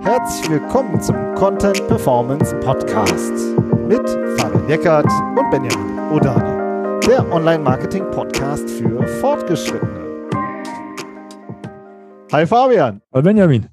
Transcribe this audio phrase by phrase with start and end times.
[0.00, 3.32] Herzlich willkommen zum Content Performance Podcast
[3.88, 10.28] mit Fabian Eckert und Benjamin Odani, der Online-Marketing-Podcast für Fortgeschrittene.
[12.32, 13.00] Hi Fabian.
[13.12, 13.68] Hallo Benjamin.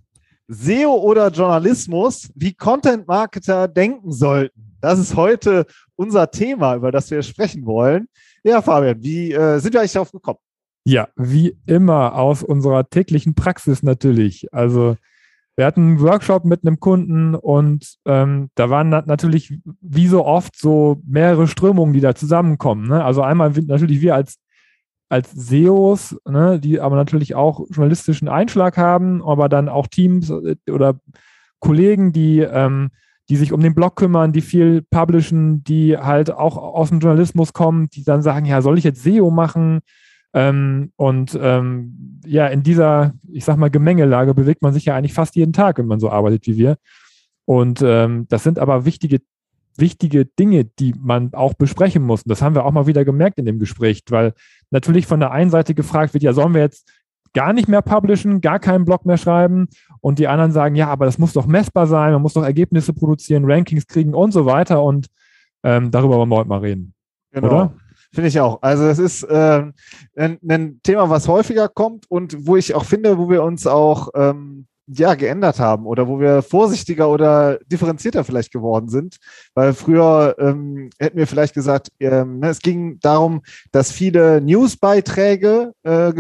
[0.47, 4.77] SEO oder Journalismus, wie Content-Marketer denken sollten.
[4.81, 5.65] Das ist heute
[5.95, 8.07] unser Thema, über das wir sprechen wollen.
[8.43, 10.39] Ja, Fabian, wie äh, sind wir eigentlich darauf gekommen?
[10.83, 14.51] Ja, wie immer aus unserer täglichen Praxis natürlich.
[14.53, 14.97] Also
[15.55, 20.57] wir hatten einen Workshop mit einem Kunden und ähm, da waren natürlich wie so oft
[20.57, 22.87] so mehrere Strömungen, die da zusammenkommen.
[22.87, 23.03] Ne?
[23.03, 24.39] Also einmal natürlich wir als,
[25.09, 30.55] als SEOs, ne, die aber natürlich auch journalistischen Einschlag haben, aber dann auch Teams äh,
[30.71, 30.99] oder
[31.59, 32.89] Kollegen, die, ähm,
[33.29, 37.53] die sich um den Blog kümmern, die viel publishen, die halt auch aus dem Journalismus
[37.53, 39.81] kommen, die dann sagen, ja, soll ich jetzt SEO machen?
[40.33, 45.13] Ähm, und ähm, ja, in dieser, ich sag mal, Gemengelage bewegt man sich ja eigentlich
[45.13, 46.77] fast jeden Tag, wenn man so arbeitet wie wir.
[47.45, 49.19] Und ähm, das sind aber wichtige,
[49.75, 52.23] wichtige Dinge, die man auch besprechen muss.
[52.23, 54.33] Und das haben wir auch mal wieder gemerkt in dem Gespräch, weil
[54.69, 56.89] natürlich von der einen Seite gefragt wird, ja, sollen wir jetzt
[57.33, 59.67] gar nicht mehr publishen, gar keinen Blog mehr schreiben?
[59.99, 62.93] Und die anderen sagen, ja, aber das muss doch messbar sein, man muss doch Ergebnisse
[62.93, 64.83] produzieren, Rankings kriegen und so weiter.
[64.83, 65.07] Und
[65.63, 66.93] ähm, darüber wollen wir heute mal reden.
[67.31, 67.47] Genau.
[67.47, 67.73] Oder?
[68.13, 68.61] Finde ich auch.
[68.61, 69.63] Also es ist äh,
[70.15, 74.09] ein, ein, Thema, was häufiger kommt und wo ich auch finde, wo wir uns auch
[74.15, 79.17] ähm, ja, geändert haben oder wo wir vorsichtiger oder differenzierter vielleicht geworden sind.
[79.53, 85.73] Weil früher ähm, hätten wir vielleicht gesagt, ähm, ne, es ging darum, dass viele Newsbeiträge
[85.83, 86.13] äh,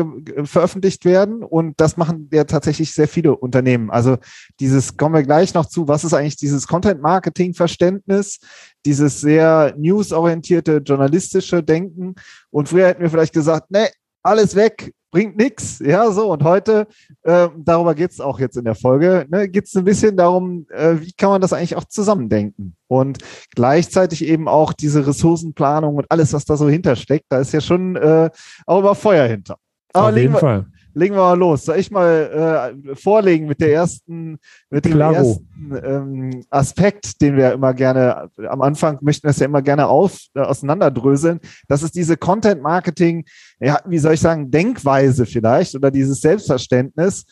[0.45, 3.89] veröffentlicht werden und das machen ja tatsächlich sehr viele Unternehmen.
[3.89, 4.17] Also
[4.59, 8.39] dieses, kommen wir gleich noch zu, was ist eigentlich dieses Content-Marketing-Verständnis,
[8.85, 12.15] dieses sehr newsorientierte, journalistische Denken.
[12.49, 13.89] Und früher hätten wir vielleicht gesagt, ne,
[14.23, 15.79] alles weg, bringt nichts.
[15.79, 16.31] Ja, so.
[16.31, 16.87] Und heute,
[17.23, 20.65] äh, darüber geht es auch jetzt in der Folge, ne, geht es ein bisschen darum,
[20.69, 22.75] äh, wie kann man das eigentlich auch zusammendenken?
[22.87, 23.19] Und
[23.55, 27.95] gleichzeitig eben auch diese Ressourcenplanung und alles, was da so hintersteckt, da ist ja schon
[27.95, 28.29] äh,
[28.65, 29.57] auch immer Feuer hinter.
[29.93, 31.65] Aber Auf jeden Fall legen wir mal los.
[31.65, 34.37] Soll ich mal äh, vorlegen mit der ersten,
[34.69, 35.15] mit dem Klaro.
[35.15, 35.49] ersten
[35.83, 40.19] ähm, Aspekt, den wir immer gerne am Anfang möchten wir es ja immer gerne auf,
[40.33, 41.39] äh, auseinanderdröseln.
[41.67, 43.25] Das ist diese Content Marketing,
[43.59, 47.25] ja, wie soll ich sagen, Denkweise vielleicht oder dieses Selbstverständnis.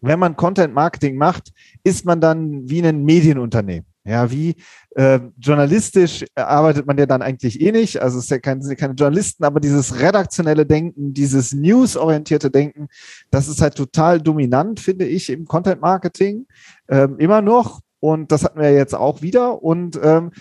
[0.00, 1.52] Wenn man Content Marketing macht,
[1.84, 3.86] ist man dann wie ein Medienunternehmen.
[4.04, 4.56] Ja, wie
[4.94, 8.00] äh, journalistisch arbeitet man ja dann eigentlich eh nicht.
[8.00, 12.88] Also es ist ja kein, sind keine Journalisten, aber dieses redaktionelle Denken, dieses newsorientierte Denken,
[13.30, 16.46] das ist halt total dominant, finde ich, im Content Marketing.
[16.88, 17.80] Ähm, immer noch.
[18.00, 19.62] Und das hatten wir jetzt auch wieder.
[19.62, 20.32] Und ähm,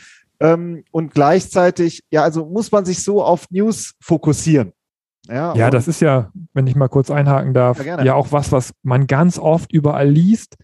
[0.41, 4.73] ähm, und gleichzeitig, ja, also muss man sich so auf News fokussieren.
[5.27, 8.51] Ja, ja das ist ja, wenn ich mal kurz einhaken darf, ja, ja auch was,
[8.51, 10.57] was man ganz oft überall liest.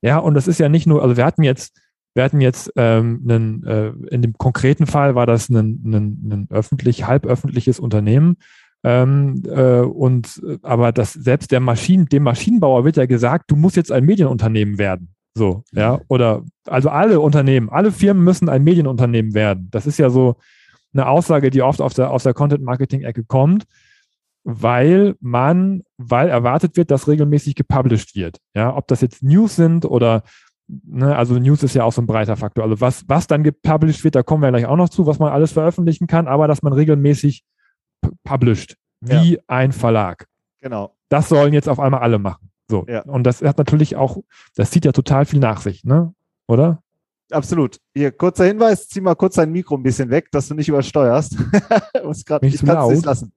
[0.00, 1.78] Ja, und das ist ja nicht nur, also wir hatten jetzt
[2.20, 6.46] wir hatten jetzt ähm, einen, äh, in dem konkreten Fall war das ein, ein, ein
[6.50, 8.36] öffentlich, halböffentliches Unternehmen.
[8.84, 13.76] Ähm, äh, und aber das selbst der Maschinen, dem Maschinenbauer wird ja gesagt, du musst
[13.76, 15.14] jetzt ein Medienunternehmen werden.
[15.34, 19.68] So, ja, oder also alle Unternehmen, alle Firmen müssen ein Medienunternehmen werden.
[19.70, 20.36] Das ist ja so
[20.92, 23.64] eine Aussage, die oft auf der, aus der Content-Marketing-Ecke kommt,
[24.44, 28.36] weil man, weil erwartet wird, dass regelmäßig gepublished wird.
[28.54, 30.22] Ja, ob das jetzt News sind oder
[30.84, 32.64] ne, also News ist ja auch so ein breiter Faktor.
[32.64, 35.32] Also was, was dann gepublished wird, da kommen wir gleich auch noch zu, was man
[35.32, 37.44] alles veröffentlichen kann, aber dass man regelmäßig
[38.24, 39.40] published, wie ja.
[39.46, 40.26] ein Verlag.
[40.60, 40.94] Genau.
[41.08, 42.50] Das sollen jetzt auf einmal alle machen.
[42.68, 42.86] So.
[42.88, 43.02] Ja.
[43.02, 44.18] Und das hat natürlich auch,
[44.54, 46.14] das zieht ja total viel nach sich, ne?
[46.46, 46.82] Oder?
[47.30, 47.78] Absolut.
[47.94, 51.36] Hier, kurzer Hinweis, zieh mal kurz dein Mikro ein bisschen weg, dass du nicht übersteuerst.
[52.04, 53.32] muss grad, ich kann es nicht lassen.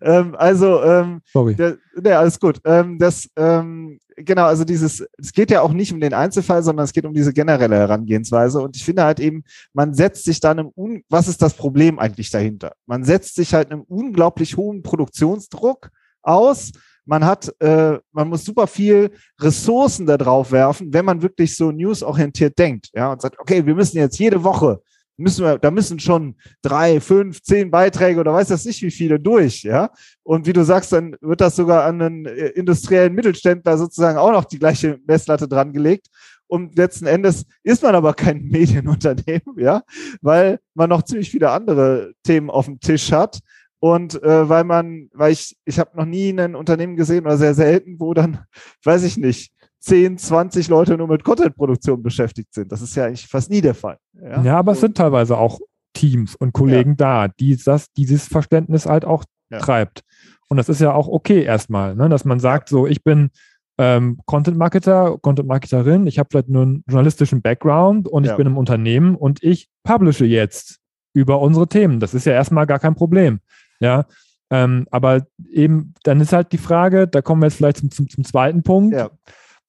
[0.00, 1.54] Ähm, also, ähm, Sorry.
[1.54, 2.60] Der, nee, alles gut.
[2.64, 6.84] Ähm, das, ähm, genau, also dieses, es geht ja auch nicht um den Einzelfall, sondern
[6.84, 8.60] es geht um diese generelle Herangehensweise.
[8.60, 12.30] Und ich finde halt eben, man setzt sich dann im, was ist das Problem eigentlich
[12.30, 12.72] dahinter?
[12.86, 15.90] Man setzt sich halt einem unglaublich hohen Produktionsdruck
[16.22, 16.72] aus,
[17.04, 19.10] man hat, äh, man muss super viel
[19.40, 23.74] Ressourcen da drauf werfen, wenn man wirklich so newsorientiert denkt, ja, und sagt, okay, wir
[23.74, 24.80] müssen jetzt jede Woche
[25.16, 29.20] müssen wir, da müssen schon drei, fünf, zehn Beiträge oder weiß das nicht wie viele
[29.20, 29.90] durch, ja.
[30.22, 34.32] Und wie du sagst, dann wird das sogar an einen äh, industriellen Mittelständler sozusagen auch
[34.32, 36.08] noch die gleiche Messlatte dran gelegt.
[36.46, 39.82] Und letzten Endes ist man aber kein Medienunternehmen, ja,
[40.20, 43.40] weil man noch ziemlich viele andere Themen auf dem Tisch hat,
[43.84, 47.52] und äh, weil man, weil ich, ich habe noch nie ein Unternehmen gesehen oder sehr
[47.52, 48.44] selten, wo dann,
[48.84, 49.52] weiß ich nicht,
[49.82, 52.70] 10, 20 Leute nur mit Content-Produktion beschäftigt sind.
[52.70, 53.98] Das ist ja eigentlich fast nie der Fall.
[54.14, 55.60] Ja, ja aber und, es sind teilweise auch
[55.92, 57.26] Teams und Kollegen ja.
[57.26, 59.58] da, die das, dieses Verständnis halt auch ja.
[59.58, 60.02] treibt.
[60.48, 62.08] Und das ist ja auch okay erstmal, ne?
[62.08, 63.30] dass man sagt, so, ich bin,
[63.78, 68.46] ähm, Content Marketer, Content Marketerin, ich habe vielleicht nur einen journalistischen Background und ich bin
[68.46, 70.78] im Unternehmen und ich publische jetzt
[71.14, 71.98] über unsere Themen.
[71.98, 73.40] Das ist ja erstmal gar kein Problem.
[73.80, 74.06] Ja.
[74.50, 78.08] Ähm, aber eben, dann ist halt die Frage, da kommen wir jetzt vielleicht zum, zum,
[78.08, 78.94] zum zweiten Punkt.
[78.94, 79.10] Ja.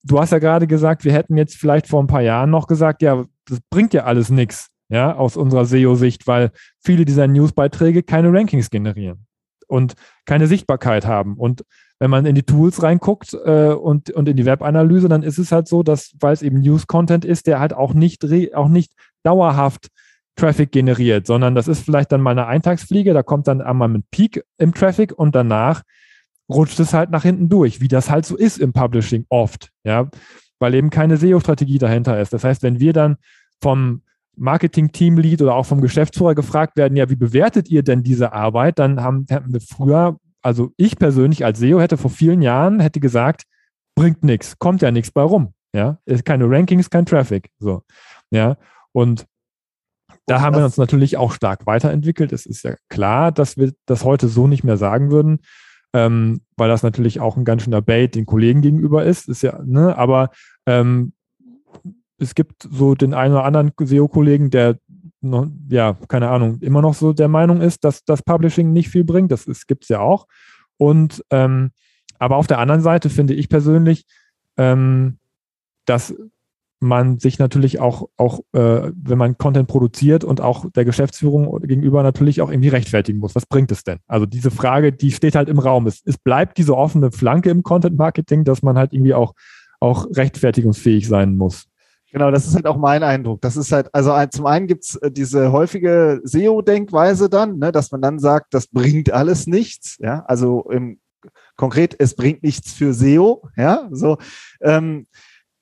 [0.04, 3.02] Du hast ja gerade gesagt, wir hätten jetzt vielleicht vor ein paar Jahren noch gesagt,
[3.02, 6.52] ja, das bringt ja alles nichts, ja, aus unserer SEO-Sicht, weil
[6.84, 9.26] viele dieser Newsbeiträge keine Rankings generieren
[9.68, 9.94] und
[10.26, 11.36] keine Sichtbarkeit haben.
[11.38, 11.64] Und
[12.00, 15.52] wenn man in die Tools reinguckt äh, und, und in die Webanalyse, dann ist es
[15.52, 19.88] halt so, dass, weil es eben News-Content ist, der halt auch nicht, auch nicht dauerhaft
[20.36, 24.04] Traffic generiert, sondern das ist vielleicht dann mal eine Eintagsfliege, da kommt dann einmal ein
[24.12, 25.84] Peak im Traffic und danach
[26.50, 30.10] rutscht es halt nach hinten durch, wie das halt so ist im Publishing oft, ja,
[30.60, 32.34] weil eben keine SEO-Strategie dahinter ist.
[32.34, 33.18] Das heißt, wenn wir dann
[33.62, 34.02] vom
[34.36, 38.80] Marketing-Team-Lead oder auch vom Geschäftsführer gefragt werden, ja, wie bewertet ihr denn diese Arbeit?
[38.80, 43.00] Dann haben, haben wir früher, also ich persönlich als SEO hätte vor vielen Jahren hätte
[43.00, 43.44] gesagt,
[43.96, 47.84] bringt nichts, kommt ja nichts bei rum, ja, ist keine Rankings, kein Traffic, so,
[48.32, 48.58] ja,
[48.92, 49.26] und
[50.26, 52.32] da haben wir uns natürlich auch stark weiterentwickelt.
[52.32, 55.40] Es ist ja klar, dass wir das heute so nicht mehr sagen würden,
[55.94, 59.30] ähm, weil das natürlich auch ein ganz schöner Bait den Kollegen gegenüber ist.
[59.30, 60.32] ist ja, ne, aber
[60.66, 61.14] ähm,
[62.18, 64.78] es gibt so den einen oder anderen SEO-Kollegen, der
[65.22, 69.04] noch, ja, keine Ahnung, immer noch so der Meinung ist, dass das Publishing nicht viel
[69.04, 69.32] bringt.
[69.32, 70.28] Das gibt es ja auch.
[70.78, 71.72] Und ähm,
[72.20, 74.06] aber auf der anderen Seite finde ich persönlich,
[74.58, 75.18] ähm,
[75.86, 76.16] dass
[76.84, 82.04] man sich natürlich auch, auch äh, wenn man Content produziert und auch der Geschäftsführung gegenüber
[82.04, 83.36] natürlich auch irgendwie rechtfertigen muss.
[83.36, 84.00] Was bringt es denn?
[84.08, 85.88] Also diese Frage, die steht halt im Raum.
[85.88, 89.34] Es, es bleibt diese offene Flanke im Content Marketing, dass man halt irgendwie auch,
[89.80, 91.66] auch rechtfertigungsfähig sein muss.
[92.12, 93.42] Genau, das ist halt auch mein Eindruck.
[93.42, 98.04] Das ist halt, also zum einen gibt's äh, diese häufige SEO-Denkweise dann, ne, dass man
[98.04, 99.98] dann sagt, das bringt alles nichts.
[100.00, 101.00] Ja, also im,
[101.56, 103.50] konkret, es bringt nichts für SEO.
[103.58, 104.18] Ja, so.
[104.62, 105.08] Ähm,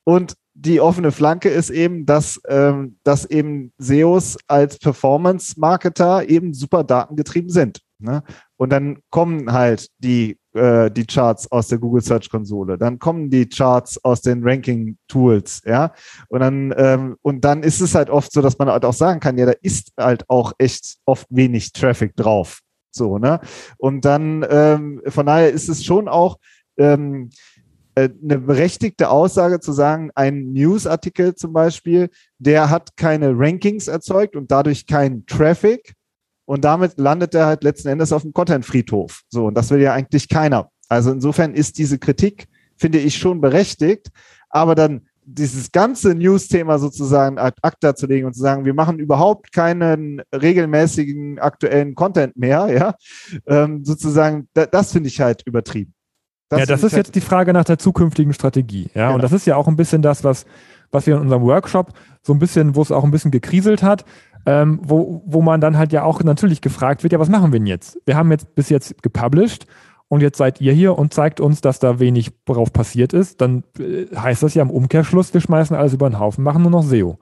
[0.04, 6.84] und die offene Flanke ist eben, dass, ähm, dass eben SEOs als Performance-Marketer eben super
[6.84, 7.80] datengetrieben sind.
[7.98, 8.22] Ne?
[8.56, 13.30] Und dann kommen halt die, äh, die Charts aus der Google Search Konsole, dann kommen
[13.30, 15.92] die Charts aus den Ranking Tools, ja.
[16.28, 19.20] Und dann, ähm, und dann ist es halt oft so, dass man halt auch sagen
[19.20, 22.60] kann, ja, da ist halt auch echt oft wenig Traffic drauf.
[22.90, 23.40] So, ne?
[23.78, 26.38] Und dann, ähm, von daher ist es schon auch,
[26.76, 27.51] ähm, äh,
[27.94, 32.08] eine berechtigte Aussage zu sagen, ein Newsartikel zum Beispiel,
[32.38, 35.94] der hat keine Rankings erzeugt und dadurch keinen Traffic
[36.46, 39.22] und damit landet er halt letzten Endes auf dem Content-Friedhof.
[39.28, 40.70] So, und das will ja eigentlich keiner.
[40.88, 42.46] Also insofern ist diese Kritik,
[42.76, 44.08] finde ich, schon berechtigt,
[44.48, 48.98] aber dann dieses ganze News-Thema sozusagen ad acta zu legen und zu sagen, wir machen
[48.98, 52.94] überhaupt keinen regelmäßigen aktuellen Content mehr, ja,
[53.46, 55.94] ähm, sozusagen, da, das finde ich halt übertrieben.
[56.52, 58.90] Das ja, das ist jetzt die Frage nach der zukünftigen Strategie.
[58.94, 59.14] Ja, genau.
[59.14, 60.44] und das ist ja auch ein bisschen das, was,
[60.90, 64.04] was wir in unserem Workshop so ein bisschen, wo es auch ein bisschen gekriselt hat,
[64.44, 67.58] ähm, wo, wo man dann halt ja auch natürlich gefragt wird, ja, was machen wir
[67.58, 67.98] denn jetzt?
[68.04, 69.66] Wir haben jetzt bis jetzt gepublished
[70.08, 73.64] und jetzt seid ihr hier und zeigt uns, dass da wenig drauf passiert ist, dann
[73.78, 76.82] äh, heißt das ja im Umkehrschluss, wir schmeißen alles über den Haufen, machen nur noch
[76.82, 77.18] SEO.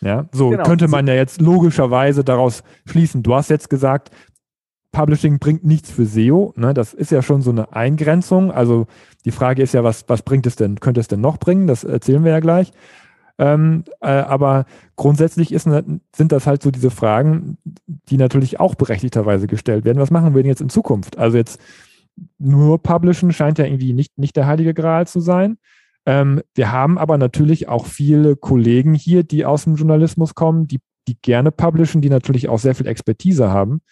[0.00, 0.62] Ja, so genau.
[0.62, 3.24] könnte man ja jetzt logischerweise daraus schließen.
[3.24, 4.10] Du hast jetzt gesagt,
[4.92, 6.54] Publishing bringt nichts für SEO.
[6.56, 6.74] Ne?
[6.74, 8.50] Das ist ja schon so eine Eingrenzung.
[8.50, 8.86] Also
[9.24, 10.80] die Frage ist ja, was, was bringt es denn?
[10.80, 11.66] Könnte es denn noch bringen?
[11.66, 12.72] Das erzählen wir ja gleich.
[13.38, 14.64] Ähm, äh, aber
[14.96, 20.00] grundsätzlich ist, sind das halt so diese Fragen, die natürlich auch berechtigterweise gestellt werden.
[20.00, 21.18] Was machen wir denn jetzt in Zukunft?
[21.18, 21.60] Also jetzt
[22.38, 25.58] nur Publishen scheint ja irgendwie nicht, nicht der heilige Gral zu sein.
[26.04, 30.80] Ähm, wir haben aber natürlich auch viele Kollegen hier, die aus dem Journalismus kommen, die,
[31.06, 33.82] die gerne publishen, die natürlich auch sehr viel Expertise haben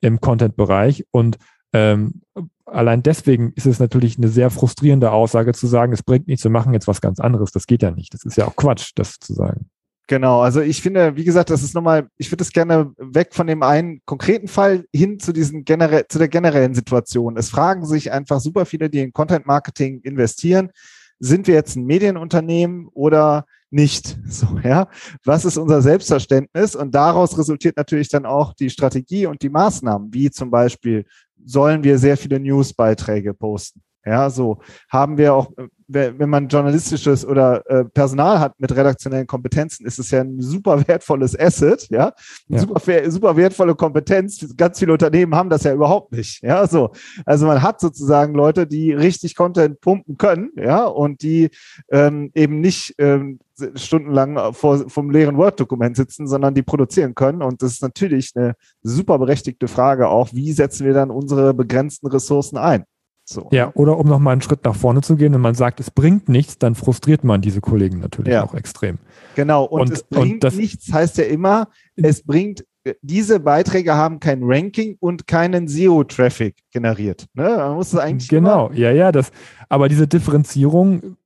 [0.00, 1.04] im Content-Bereich.
[1.10, 1.38] Und
[1.72, 2.22] ähm,
[2.66, 6.50] allein deswegen ist es natürlich eine sehr frustrierende Aussage zu sagen, es bringt nichts, wir
[6.50, 7.52] machen jetzt was ganz anderes.
[7.52, 8.14] Das geht ja nicht.
[8.14, 9.70] Das ist ja auch Quatsch, das zu sagen.
[10.10, 13.46] Genau, also ich finde, wie gesagt, das ist nochmal, ich würde es gerne weg von
[13.46, 17.36] dem einen konkreten Fall hin zu diesen generell, zu der generellen Situation.
[17.36, 20.70] Es fragen sich einfach super viele, die in Content Marketing investieren,
[21.20, 24.18] sind wir jetzt ein Medienunternehmen oder nicht.
[24.30, 24.88] So, ja.
[25.24, 26.76] Was ist unser Selbstverständnis?
[26.76, 31.04] Und daraus resultiert natürlich dann auch die Strategie und die Maßnahmen, wie zum Beispiel
[31.44, 33.82] sollen wir sehr viele Newsbeiträge posten.
[34.04, 35.50] Ja, so haben wir auch,
[35.86, 40.86] wenn man journalistisches oder äh, Personal hat mit redaktionellen Kompetenzen, ist es ja ein super
[40.88, 42.12] wertvolles Asset, ja,
[42.48, 42.58] ja.
[42.58, 44.56] Super, super wertvolle Kompetenz.
[44.56, 46.92] Ganz viele Unternehmen haben das ja überhaupt nicht, ja, so.
[47.26, 51.50] Also man hat sozusagen Leute, die richtig Content pumpen können, ja, und die
[51.90, 53.38] ähm, eben nicht ähm,
[53.74, 57.42] stundenlang vor, vom leeren Word-Dokument sitzen, sondern die produzieren können.
[57.42, 62.06] Und das ist natürlich eine super berechtigte Frage auch, wie setzen wir dann unsere begrenzten
[62.06, 62.84] Ressourcen ein?
[63.32, 63.48] So.
[63.52, 66.28] Ja, oder um nochmal einen Schritt nach vorne zu gehen, wenn man sagt, es bringt
[66.28, 68.42] nichts, dann frustriert man diese Kollegen natürlich ja.
[68.42, 68.98] auch extrem.
[69.36, 72.64] Genau, und, und es bringt und das, nichts heißt ja immer, es bringt,
[73.02, 77.26] diese Beiträge haben kein Ranking und keinen SEO-Traffic generiert.
[77.34, 77.44] Ne?
[77.56, 78.28] Man muss es eigentlich.
[78.28, 79.30] Genau, ja, ja, das,
[79.68, 81.16] aber diese Differenzierung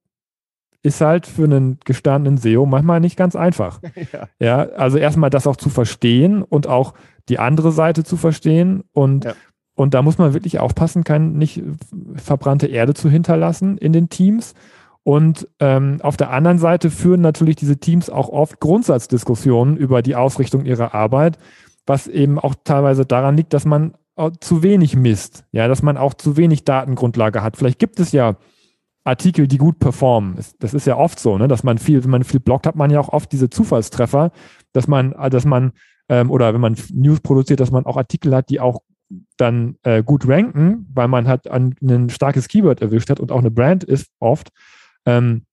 [0.82, 3.80] ist halt für einen gestandenen SEO manchmal nicht ganz einfach.
[4.12, 4.28] ja.
[4.38, 6.92] ja, also erstmal das auch zu verstehen und auch
[7.30, 9.32] die andere Seite zu verstehen und ja.
[9.74, 11.62] Und da muss man wirklich aufpassen, kein, nicht
[12.14, 14.54] verbrannte Erde zu hinterlassen in den Teams.
[15.02, 20.16] Und ähm, auf der anderen Seite führen natürlich diese Teams auch oft Grundsatzdiskussionen über die
[20.16, 21.38] Ausrichtung ihrer Arbeit,
[21.86, 23.94] was eben auch teilweise daran liegt, dass man
[24.40, 27.56] zu wenig misst, ja, dass man auch zu wenig Datengrundlage hat.
[27.56, 28.36] Vielleicht gibt es ja
[29.02, 30.36] Artikel, die gut performen.
[30.60, 32.90] Das ist ja oft so, ne, dass man viel, wenn man viel bloggt, hat man
[32.90, 34.30] ja auch oft diese Zufallstreffer,
[34.72, 35.72] dass man, dass man
[36.08, 38.80] ähm, oder wenn man News produziert, dass man auch Artikel hat, die auch
[39.36, 43.38] dann äh, gut ranken, weil man hat an, ein starkes Keyword erwischt hat und auch
[43.38, 44.50] eine Brand ist oft.
[45.06, 45.44] Ähm,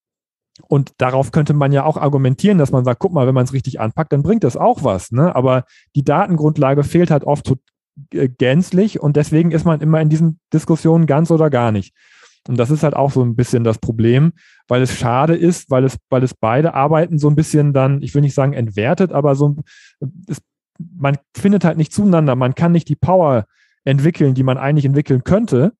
[0.68, 3.54] und darauf könnte man ja auch argumentieren, dass man sagt, guck mal, wenn man es
[3.54, 5.12] richtig anpackt, dann bringt das auch was.
[5.12, 5.36] Ne?
[5.36, 5.66] Aber
[5.96, 7.54] die Datengrundlage fehlt halt oft
[8.14, 11.94] äh, gänzlich und deswegen ist man immer in diesen Diskussionen ganz oder gar nicht.
[12.48, 14.34] Und das ist halt auch so ein bisschen das Problem,
[14.68, 18.16] weil es schade ist, weil es, weil es beide Arbeiten so ein bisschen dann, ich
[18.16, 19.58] will nicht sagen entwertet, aber so
[20.28, 20.42] es
[20.96, 22.36] man findet halt nicht zueinander.
[22.36, 23.46] Man kann nicht die Power
[23.84, 25.74] entwickeln, die man eigentlich entwickeln könnte,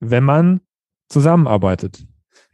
[0.00, 0.60] wenn man
[1.08, 2.06] zusammenarbeitet.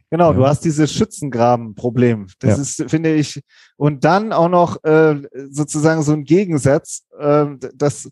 [0.09, 0.37] Genau, ja.
[0.37, 2.27] du hast dieses Schützengraben-Problem.
[2.39, 2.61] Das ja.
[2.61, 3.41] ist, finde ich,
[3.77, 8.11] und dann auch noch äh, sozusagen so ein Gegensatz, äh, das,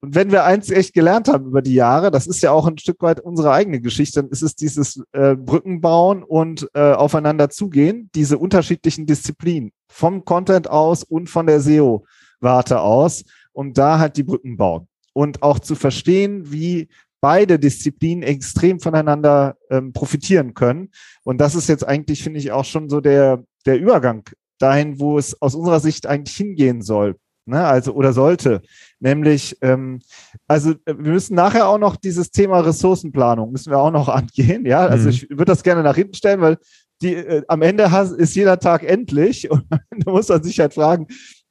[0.00, 2.76] und wenn wir eins echt gelernt haben über die Jahre, das ist ja auch ein
[2.76, 8.10] Stück weit unsere eigene Geschichte, dann ist es dieses äh, Brückenbauen und äh, aufeinander zugehen,
[8.14, 12.04] diese unterschiedlichen Disziplinen, vom Content aus und von der SEO.
[12.40, 14.88] Warte aus und da halt die Brücken bauen.
[15.12, 16.88] Und auch zu verstehen, wie
[17.20, 20.90] beide Disziplinen extrem voneinander ähm, profitieren können.
[21.24, 24.22] Und das ist jetzt eigentlich, finde ich, auch schon so der, der Übergang
[24.58, 27.16] dahin, wo es aus unserer Sicht eigentlich hingehen soll.
[27.48, 27.64] Ne?
[27.64, 28.60] Also oder sollte.
[29.00, 30.00] Nämlich, ähm,
[30.46, 34.66] also äh, wir müssen nachher auch noch dieses Thema Ressourcenplanung, müssen wir auch noch angehen.
[34.66, 35.10] Ja, also mhm.
[35.10, 36.58] ich würde das gerne nach hinten stellen, weil
[37.00, 40.74] die, äh, am Ende has, ist jeder Tag endlich und da muss man sich halt
[40.74, 41.06] fragen,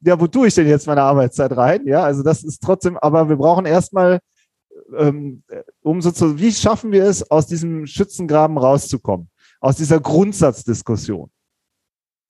[0.08, 1.86] ja, wo tue ich denn jetzt meine Arbeitszeit rein?
[1.86, 4.20] Ja, also das ist trotzdem, aber wir brauchen erstmal,
[4.98, 5.44] ähm,
[5.82, 9.30] um sozusagen, wie schaffen wir es, aus diesem Schützengraben rauszukommen?
[9.60, 11.30] Aus dieser Grundsatzdiskussion.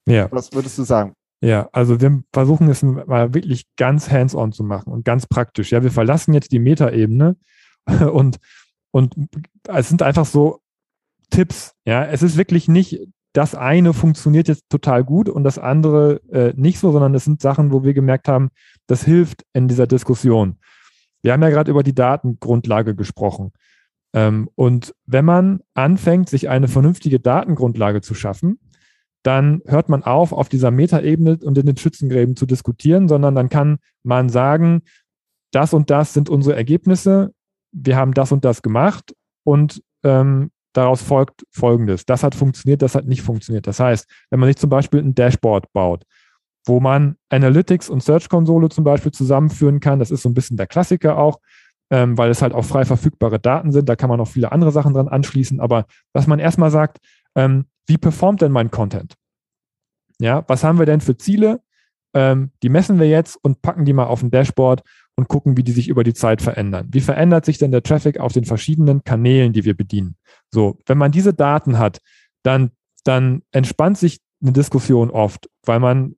[0.08, 0.28] Ja.
[0.32, 1.14] Was würdest du sagen?
[1.40, 5.70] Ja, also wir versuchen es mal wirklich ganz hands-on zu machen und ganz praktisch.
[5.70, 7.36] Ja, wir verlassen jetzt die Metaebene
[8.12, 8.38] und,
[8.90, 9.14] und
[9.68, 10.60] es sind einfach so
[11.30, 11.74] Tipps.
[11.84, 13.06] Ja, es ist wirklich nicht
[13.38, 17.40] das eine funktioniert jetzt total gut und das andere äh, nicht so, sondern es sind
[17.40, 18.48] Sachen, wo wir gemerkt haben,
[18.88, 20.56] das hilft in dieser Diskussion.
[21.22, 23.52] Wir haben ja gerade über die Datengrundlage gesprochen.
[24.12, 28.58] Ähm, und wenn man anfängt, sich eine vernünftige Datengrundlage zu schaffen,
[29.22, 33.50] dann hört man auf, auf dieser Metaebene und in den Schützengräben zu diskutieren, sondern dann
[33.50, 34.82] kann man sagen,
[35.52, 37.32] das und das sind unsere Ergebnisse,
[37.70, 39.14] wir haben das und das gemacht
[39.44, 42.06] und ähm, daraus folgt Folgendes.
[42.06, 43.66] Das hat funktioniert, das hat nicht funktioniert.
[43.66, 46.04] Das heißt, wenn man sich zum Beispiel ein Dashboard baut,
[46.66, 50.66] wo man Analytics und Search-Konsole zum Beispiel zusammenführen kann, das ist so ein bisschen der
[50.66, 51.40] Klassiker auch,
[51.90, 54.72] ähm, weil es halt auch frei verfügbare Daten sind, da kann man auch viele andere
[54.72, 56.98] Sachen dran anschließen, aber dass man erstmal sagt,
[57.34, 59.14] ähm, wie performt denn mein Content?
[60.20, 61.60] Ja, was haben wir denn für Ziele?
[62.14, 64.82] Ähm, die messen wir jetzt und packen die mal auf ein Dashboard
[65.18, 66.86] und gucken, wie die sich über die Zeit verändern.
[66.92, 70.14] Wie verändert sich denn der Traffic auf den verschiedenen Kanälen, die wir bedienen?
[70.48, 71.98] So, wenn man diese Daten hat,
[72.44, 72.70] dann,
[73.02, 76.14] dann entspannt sich eine Diskussion oft, weil man,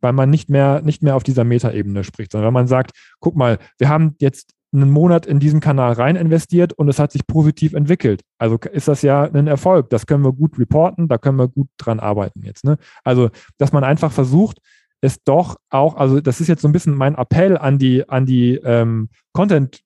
[0.00, 3.34] weil man nicht mehr, nicht mehr auf dieser Metaebene spricht, sondern wenn man sagt, guck
[3.34, 7.26] mal, wir haben jetzt einen Monat in diesen Kanal rein investiert und es hat sich
[7.26, 8.22] positiv entwickelt.
[8.38, 9.90] Also ist das ja ein Erfolg.
[9.90, 12.64] Das können wir gut reporten, da können wir gut dran arbeiten jetzt.
[12.64, 12.76] Ne?
[13.02, 14.58] Also, dass man einfach versucht,
[15.04, 18.24] es doch auch, also das ist jetzt so ein bisschen mein Appell an die, an
[18.24, 19.80] die ähm, Content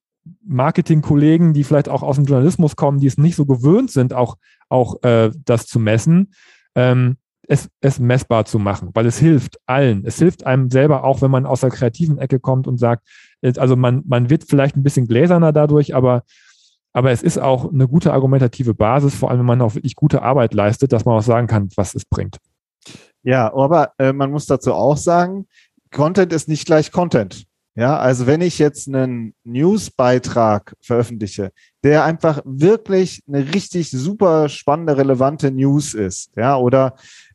[0.45, 4.37] Marketing-Kollegen, die vielleicht auch aus dem Journalismus kommen, die es nicht so gewöhnt sind, auch,
[4.69, 6.33] auch äh, das zu messen,
[6.77, 7.17] ähm,
[7.49, 10.05] es, es messbar zu machen, weil es hilft allen.
[10.05, 13.09] Es hilft einem selber auch, wenn man aus der kreativen Ecke kommt und sagt,
[13.57, 16.23] also man, man wird vielleicht ein bisschen gläserner dadurch, aber,
[16.93, 20.23] aber es ist auch eine gute argumentative Basis, vor allem wenn man auch wirklich gute
[20.23, 22.37] Arbeit leistet, dass man auch sagen kann, was es bringt.
[23.29, 25.47] Ja, aber äh, man muss dazu auch sagen,
[25.95, 27.45] Content ist nicht gleich Content.
[27.75, 31.51] Ja, also wenn ich jetzt einen Newsbeitrag veröffentliche,
[31.85, 36.95] der einfach wirklich eine richtig super spannende, relevante News ist, ja, oder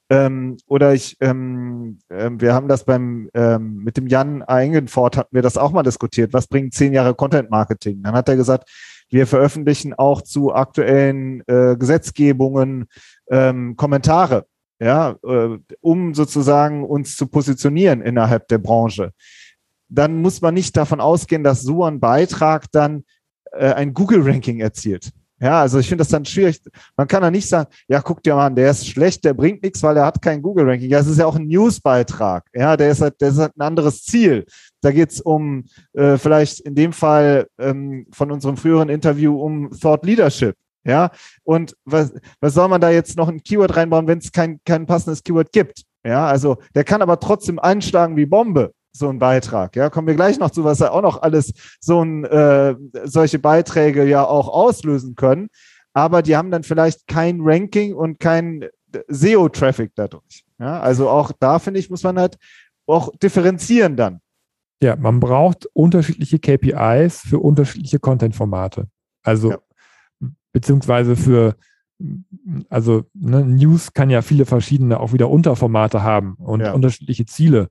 [0.09, 5.33] Ähm, oder ich, ähm, äh, wir haben das beim, ähm, mit dem Jan Eigenfort hatten
[5.33, 6.33] wir das auch mal diskutiert.
[6.33, 8.03] Was bringen zehn Jahre Content Marketing?
[8.03, 8.69] Dann hat er gesagt,
[9.09, 12.85] wir veröffentlichen auch zu aktuellen äh, Gesetzgebungen
[13.29, 14.45] ähm, Kommentare,
[14.79, 19.11] ja, äh, um sozusagen uns zu positionieren innerhalb der Branche.
[19.89, 23.03] Dann muss man nicht davon ausgehen, dass so ein Beitrag dann
[23.51, 25.11] äh, ein Google-Ranking erzielt.
[25.43, 26.61] Ja, also ich finde das dann schwierig.
[26.95, 29.61] Man kann da nicht sagen, ja, guck dir mal an, der ist schlecht, der bringt
[29.61, 30.89] nichts, weil er hat kein Google-Ranking.
[30.89, 32.45] Ja, es ist ja auch ein Newsbeitrag.
[32.53, 34.45] Ja, der ist halt, der ist halt ein anderes Ziel.
[34.79, 40.05] Da geht's um äh, vielleicht in dem Fall ähm, von unserem früheren Interview um Thought
[40.05, 40.55] Leadership.
[40.85, 41.11] Ja,
[41.43, 44.85] und was, was soll man da jetzt noch ein Keyword reinbauen, wenn es kein, kein
[44.85, 45.83] passendes Keyword gibt?
[46.05, 49.75] Ja, also der kann aber trotzdem einschlagen wie Bombe so ein Beitrag.
[49.75, 52.75] Ja, kommen wir gleich noch zu, was er auch noch alles so ein, äh,
[53.05, 55.47] solche Beiträge ja auch auslösen können.
[55.93, 58.65] Aber die haben dann vielleicht kein Ranking und kein
[59.07, 60.43] SEO-Traffic dadurch.
[60.59, 62.37] Ja, also auch da finde ich, muss man halt
[62.85, 64.19] auch differenzieren dann.
[64.81, 68.87] Ja, man braucht unterschiedliche KPIs für unterschiedliche Content-Formate.
[69.23, 69.57] Also ja.
[70.53, 71.55] Beziehungsweise für
[72.69, 76.73] also ne, News kann ja viele verschiedene auch wieder Unterformate haben und ja.
[76.73, 77.69] unterschiedliche Ziele.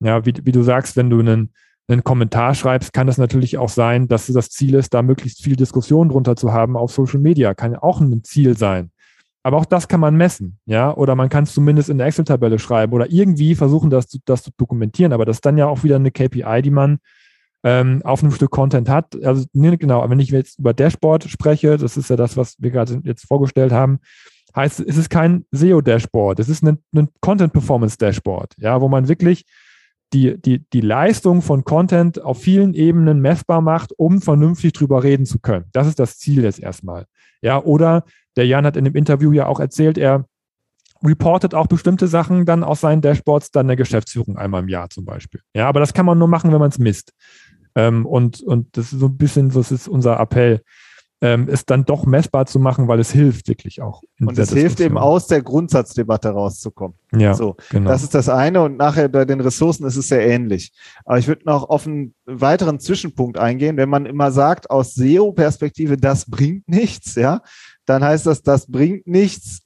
[0.00, 1.52] Ja, wie, wie du sagst, wenn du einen,
[1.88, 5.56] einen Kommentar schreibst, kann es natürlich auch sein, dass das Ziel ist, da möglichst viel
[5.56, 7.54] Diskussion drunter zu haben auf Social Media.
[7.54, 8.90] Kann ja auch ein Ziel sein.
[9.42, 12.58] Aber auch das kann man messen, ja, oder man kann es zumindest in der Excel-Tabelle
[12.58, 15.14] schreiben oder irgendwie versuchen, das, das zu dokumentieren.
[15.14, 16.98] Aber das ist dann ja auch wieder eine KPI, die man
[17.62, 19.22] ähm, auf einem Stück Content hat.
[19.24, 22.70] Also nee, genau, wenn ich jetzt über Dashboard spreche, das ist ja das, was wir
[22.70, 24.00] gerade jetzt vorgestellt haben,
[24.54, 29.44] heißt, es ist kein SEO-Dashboard, es ist ein, ein Content-Performance-Dashboard, ja, wo man wirklich
[30.12, 35.24] die, die, die Leistung von Content auf vielen Ebenen messbar macht, um vernünftig drüber reden
[35.24, 35.66] zu können.
[35.72, 37.06] Das ist das Ziel jetzt erstmal.
[37.42, 38.04] Ja, oder
[38.36, 40.24] der Jan hat in dem Interview ja auch erzählt, er
[41.02, 45.04] reportet auch bestimmte Sachen dann aus seinen Dashboards dann der Geschäftsführung einmal im Jahr zum
[45.04, 45.40] Beispiel.
[45.54, 47.12] Ja, aber das kann man nur machen, wenn man es misst.
[47.74, 50.62] Ähm, und, und das ist so ein bisschen, das ist unser Appell
[51.22, 54.02] ähm, es dann doch messbar zu machen, weil es hilft wirklich auch.
[54.20, 56.96] Und es hilft eben aus der Grundsatzdebatte rauszukommen.
[57.14, 57.90] Ja, so, genau.
[57.90, 60.72] Das ist das eine und nachher bei den Ressourcen ist es sehr ähnlich.
[61.04, 63.76] Aber ich würde noch auf einen weiteren Zwischenpunkt eingehen.
[63.76, 67.42] Wenn man immer sagt, aus SEO-Perspektive, das bringt nichts, ja,
[67.84, 69.60] dann heißt das, das bringt nichts.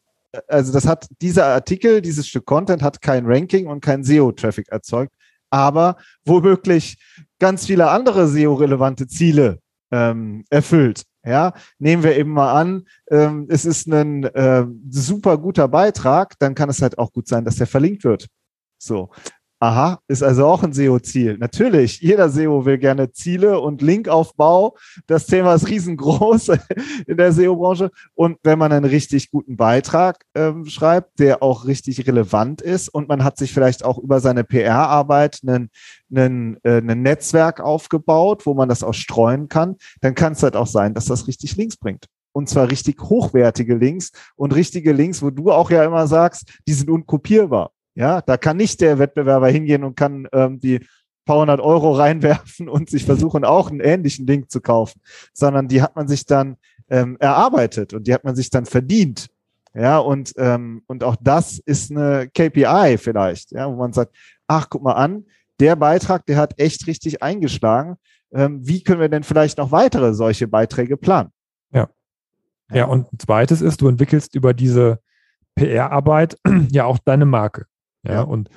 [0.49, 5.13] Also das hat dieser Artikel, dieses Stück Content hat kein Ranking und kein SEO-Traffic erzeugt,
[5.51, 6.97] aber womöglich
[7.45, 9.59] ganz viele andere SEO-relevante Ziele
[9.93, 11.05] ähm, erfüllt.
[11.27, 16.55] Ja, nehmen wir eben mal an, ähm, es ist ein äh, super guter Beitrag, dann
[16.55, 18.29] kann es halt auch gut sein, dass der verlinkt wird.
[18.79, 19.11] So.
[19.65, 21.39] Aha, ist also auch ein SEO-Ziel.
[21.39, 24.77] Natürlich, jeder SEO will gerne Ziele und Linkaufbau.
[25.07, 26.49] Das Thema ist riesengroß
[27.07, 27.91] in der SEO-Branche.
[28.13, 33.09] Und wenn man einen richtig guten Beitrag ähm, schreibt, der auch richtig relevant ist und
[33.09, 35.71] man hat sich vielleicht auch über seine PR-Arbeit einen,
[36.15, 40.57] einen, äh, ein Netzwerk aufgebaut, wo man das auch streuen kann, dann kann es halt
[40.57, 45.23] auch sein, dass das richtig Links bringt und zwar richtig hochwertige Links und richtige Links,
[45.23, 47.71] wo du auch ja immer sagst, die sind unkopierbar.
[47.95, 50.81] Ja, da kann nicht der Wettbewerber hingehen und kann ähm, die
[51.25, 55.01] paar hundert Euro reinwerfen und sich versuchen, auch einen ähnlichen Link zu kaufen,
[55.33, 56.57] sondern die hat man sich dann
[56.89, 59.29] ähm, erarbeitet und die hat man sich dann verdient.
[59.75, 64.15] Ja, und, ähm, und auch das ist eine KPI vielleicht, ja, wo man sagt,
[64.47, 65.25] ach, guck mal an,
[65.59, 67.97] der Beitrag, der hat echt richtig eingeschlagen.
[68.33, 71.31] Ähm, wie können wir denn vielleicht noch weitere solche Beiträge planen?
[71.73, 71.89] Ja.
[72.73, 75.01] Ja, und zweites ist, du entwickelst über diese
[75.57, 76.39] PR-Arbeit
[76.71, 77.67] ja auch deine Marke.
[78.05, 78.23] Ja, ja.
[78.23, 78.51] und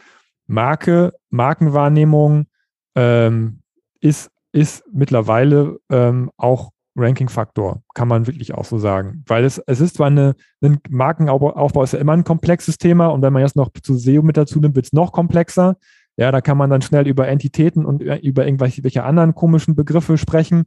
[0.47, 2.47] Marke, Markenwahrnehmung
[2.95, 3.59] ähm,
[3.99, 9.23] ist, ist mittlerweile ähm, auch Ranking-Faktor, kann man wirklich auch so sagen.
[9.27, 13.21] Weil es, es ist zwar eine, ein Markenaufbau ist ja immer ein komplexes Thema und
[13.21, 15.77] wenn man jetzt noch zu SEO mit dazu nimmt, wird es noch komplexer.
[16.17, 20.63] Ja, da kann man dann schnell über Entitäten und über irgendwelche anderen komischen Begriffe sprechen,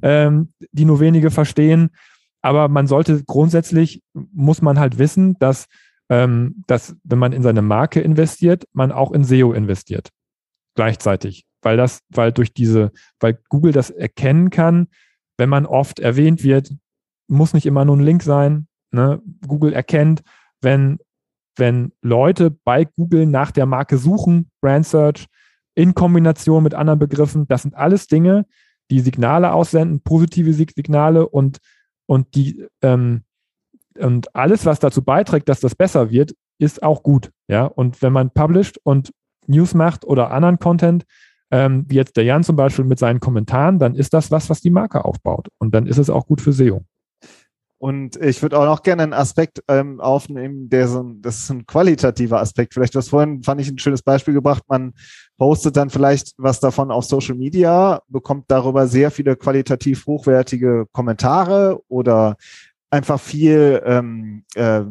[0.00, 1.90] ähm, die nur wenige verstehen.
[2.40, 5.66] Aber man sollte grundsätzlich, muss man halt wissen, dass
[6.08, 10.10] ähm, dass wenn man in seine Marke investiert, man auch in SEO investiert.
[10.74, 11.44] Gleichzeitig.
[11.62, 14.88] Weil das, weil durch diese, weil Google das erkennen kann,
[15.38, 16.72] wenn man oft erwähnt wird,
[17.28, 18.68] muss nicht immer nur ein Link sein.
[18.92, 19.20] Ne?
[19.46, 20.22] Google erkennt,
[20.60, 20.98] wenn,
[21.56, 25.26] wenn Leute bei Google nach der Marke suchen, Brand Search,
[25.74, 28.46] in Kombination mit anderen Begriffen, das sind alles Dinge,
[28.90, 31.58] die Signale aussenden, positive Signale und,
[32.06, 33.24] und die ähm,
[33.98, 37.30] und alles, was dazu beiträgt, dass das besser wird, ist auch gut.
[37.48, 39.12] Ja, und wenn man published und
[39.46, 41.04] News macht oder anderen Content,
[41.50, 44.60] ähm, wie jetzt der Jan zum Beispiel mit seinen Kommentaren, dann ist das was, was
[44.60, 45.48] die Marke aufbaut.
[45.58, 46.82] Und dann ist es auch gut für SEO.
[47.78, 51.50] Und ich würde auch noch gerne einen Aspekt ähm, aufnehmen, der so ein, das ist
[51.50, 52.72] ein qualitativer Aspekt.
[52.72, 54.62] Vielleicht was vorhin fand ich ein schönes Beispiel gebracht.
[54.66, 54.94] Man
[55.36, 61.78] postet dann vielleicht was davon auf Social Media, bekommt darüber sehr viele qualitativ hochwertige Kommentare
[61.88, 62.36] oder
[62.96, 64.82] einfach viel, ähm, äh,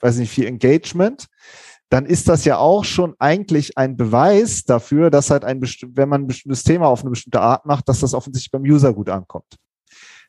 [0.00, 1.28] weiß nicht, viel Engagement
[1.92, 6.22] dann ist das ja auch schon eigentlich ein Beweis dafür, dass halt ein wenn man
[6.22, 9.58] ein bestimmtes Thema auf eine bestimmte Art macht, dass das offensichtlich beim User gut ankommt.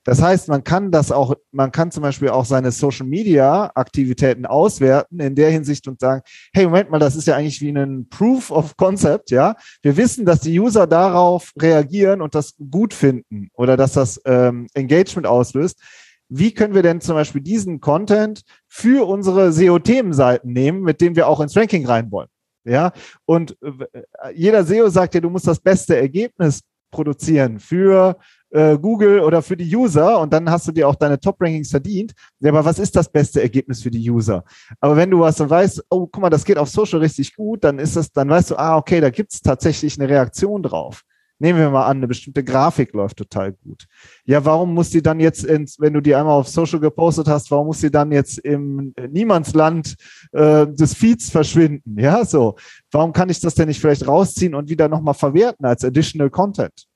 [0.04, 4.45] Das heißt, man kann das auch, man kann zum Beispiel auch seine Social Media Aktivitäten
[4.45, 6.21] auswerten in der Hinsicht und sagen,
[6.54, 9.56] hey, Moment mal, das ist ja eigentlich wie ein Proof of Concept, ja.
[9.82, 14.67] Wir wissen, dass die User darauf reagieren und das gut finden oder dass das ähm,
[14.73, 15.80] Engagement auslöst
[16.29, 21.27] wie können wir denn zum Beispiel diesen Content für unsere SEO-Themenseiten nehmen, mit denen wir
[21.27, 22.29] auch ins Ranking rein wollen?
[22.65, 22.93] Ja,
[23.25, 28.17] und äh, jeder SEO sagt ja, du musst das beste Ergebnis produzieren für
[28.51, 32.13] äh, Google oder für die User und dann hast du dir auch deine Top-Rankings verdient.
[32.39, 34.45] Ja, aber was ist das beste Ergebnis für die User?
[34.79, 37.63] Aber wenn du was so weißt, oh, guck mal, das geht auf Social richtig gut,
[37.63, 41.03] dann ist das, dann weißt du, ah, okay, da gibt es tatsächlich eine Reaktion drauf.
[41.43, 43.86] Nehmen wir mal an, eine bestimmte Grafik läuft total gut.
[44.23, 47.51] Ja, warum muss die dann jetzt, ins, wenn du die einmal auf Social gepostet hast,
[47.51, 49.95] warum muss die dann jetzt im Niemandsland
[50.32, 51.99] äh, des Feeds verschwinden?
[51.99, 52.56] Ja, so.
[52.91, 56.88] Warum kann ich das denn nicht vielleicht rausziehen und wieder nochmal verwerten als Additional Content?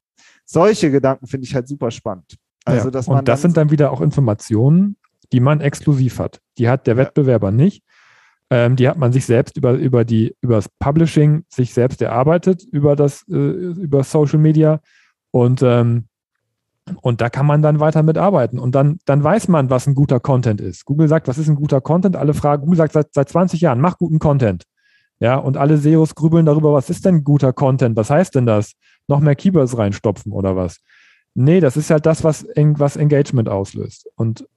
[0.46, 2.38] Solche Gedanken finde ich halt super spannend.
[2.64, 4.96] Also, dass man und das sind dann wieder auch Informationen,
[5.34, 6.40] die man exklusiv hat.
[6.58, 7.00] Die hat der ja.
[7.00, 7.84] Wettbewerber nicht.
[8.50, 12.64] Ähm, die hat man sich selbst über, über, die, über das Publishing sich selbst erarbeitet,
[12.72, 14.80] über das, äh, über Social Media.
[15.32, 16.06] Und, ähm,
[17.02, 18.60] und da kann man dann weiter mitarbeiten.
[18.60, 20.86] Und dann, dann weiß man, was ein guter Content ist.
[20.86, 22.16] Google sagt, was ist ein guter Content?
[22.16, 24.64] Alle fragen, Google sagt seit, seit 20 Jahren, mach guten Content.
[25.20, 27.98] Ja, und alle SEOs grübeln darüber, was ist denn guter Content?
[27.98, 28.74] Was heißt denn das?
[29.08, 30.78] Noch mehr Keywords reinstopfen oder was?
[31.34, 34.08] Nee, das ist halt das, was, was Engagement auslöst.
[34.16, 34.48] Und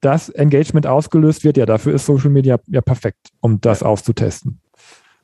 [0.00, 4.60] das Engagement ausgelöst wird, ja, dafür ist Social Media ja perfekt, um das auszutesten.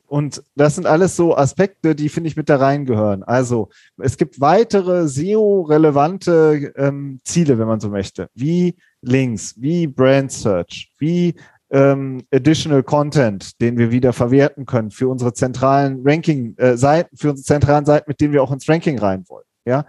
[0.07, 3.23] Und das sind alles so Aspekte, die finde ich mit da reingehören.
[3.23, 10.31] Also es gibt weitere SEO-relevante ähm, Ziele, wenn man so möchte, wie Links, wie Brand
[10.31, 11.35] Search, wie
[11.71, 17.45] ähm, Additional Content, den wir wieder verwerten können für unsere zentralen Ranking-Seiten, äh, für unsere
[17.45, 19.45] zentralen Seiten, mit denen wir auch ins Ranking rein wollen.
[19.65, 19.85] Ja,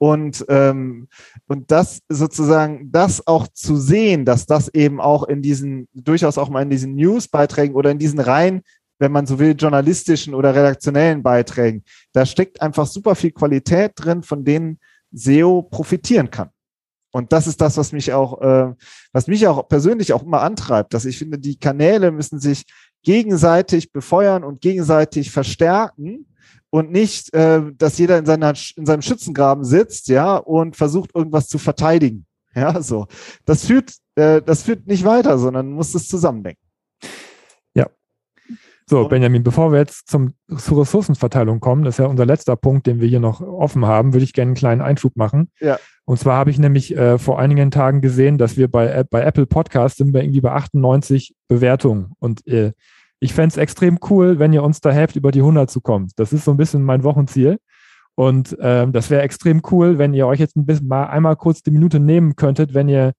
[0.00, 1.08] und, ähm,
[1.46, 6.48] und das sozusagen, das auch zu sehen, dass das eben auch in diesen, durchaus auch
[6.48, 8.62] mal in diesen Newsbeiträgen oder in diesen rein,
[8.98, 11.84] wenn man so will, journalistischen oder redaktionellen Beiträgen,
[12.14, 14.78] da steckt einfach super viel Qualität drin, von denen
[15.12, 16.48] SEO profitieren kann.
[17.12, 18.72] Und das ist das, was mich auch, äh,
[19.12, 22.64] was mich auch persönlich auch immer antreibt, dass ich finde, die Kanäle müssen sich
[23.02, 26.24] gegenseitig befeuern und gegenseitig verstärken
[26.70, 31.48] und nicht, äh, dass jeder in, seiner, in seinem Schützengraben sitzt, ja, und versucht irgendwas
[31.48, 32.26] zu verteidigen.
[32.52, 33.06] Ja, so.
[33.44, 36.60] Das führt, äh, das führt nicht weiter, sondern muss es zusammendenken.
[37.74, 37.86] Ja.
[38.86, 42.88] So, Benjamin, bevor wir jetzt zum, zur Ressourcenverteilung kommen, das ist ja unser letzter Punkt,
[42.88, 45.52] den wir hier noch offen haben, würde ich gerne einen kleinen Einschub machen.
[45.60, 45.78] Ja.
[46.06, 49.46] Und zwar habe ich nämlich äh, vor einigen Tagen gesehen, dass wir bei, bei Apple
[49.46, 52.14] Podcast sind wir irgendwie bei 98 Bewertungen.
[52.18, 52.72] Und äh,
[53.20, 56.08] ich fände es extrem cool, wenn ihr uns da helft, über die 100 zu kommen.
[56.16, 57.58] Das ist so ein bisschen mein Wochenziel.
[58.14, 61.62] Und ähm, das wäre extrem cool, wenn ihr euch jetzt ein bisschen mal einmal kurz
[61.62, 63.12] die Minute nehmen könntet, wenn ihr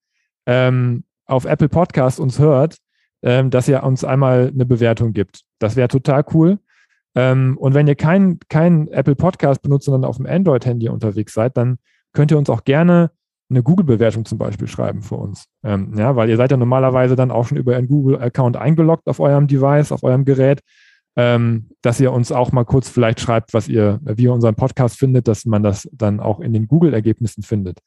[0.46, 2.78] ähm, auf Apple Podcast uns hört,
[3.22, 5.42] ähm, dass ihr uns einmal eine Bewertung gibt.
[5.60, 6.60] Das wäre total cool.
[7.16, 11.58] Ähm, und wenn ihr kein, kein Apple Podcast benutzt, sondern auf dem Android-Handy unterwegs seid,
[11.58, 11.78] dann
[12.14, 13.12] könnt ihr uns auch gerne
[13.52, 15.46] eine Google-Bewertung zum Beispiel schreiben für uns.
[15.64, 19.20] Ähm, ja, weil ihr seid ja normalerweise dann auch schon über einen Google-Account eingeloggt auf
[19.20, 20.62] eurem Device, auf eurem Gerät,
[21.16, 24.98] ähm, dass ihr uns auch mal kurz vielleicht schreibt, was ihr, wie ihr unseren Podcast
[24.98, 27.80] findet, dass man das dann auch in den Google-Ergebnissen findet.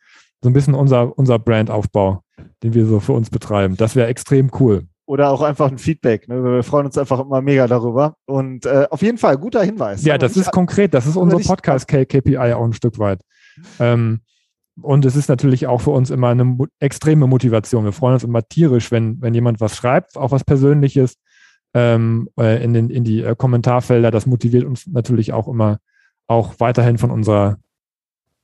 [0.43, 2.21] So ein bisschen unser, unser Brandaufbau,
[2.63, 3.77] den wir so für uns betreiben.
[3.77, 4.85] Das wäre extrem cool.
[5.07, 6.29] Oder auch einfach ein Feedback.
[6.29, 6.43] Ne?
[6.43, 8.17] Wir freuen uns einfach immer mega darüber.
[8.27, 10.05] Und äh, auf jeden Fall, guter Hinweis.
[10.05, 10.95] Ja, das ist konkret.
[10.95, 13.21] Das ist unser Podcast-KPI auch ein Stück weit.
[13.79, 14.21] Ähm,
[14.81, 17.85] und es ist natürlich auch für uns immer eine extreme Motivation.
[17.85, 21.17] Wir freuen uns immer tierisch, wenn, wenn jemand was schreibt, auch was Persönliches
[21.75, 24.11] ähm, äh, in, den, in die äh, Kommentarfelder.
[24.11, 25.79] Das motiviert uns natürlich auch immer,
[26.27, 27.59] auch weiterhin von unserer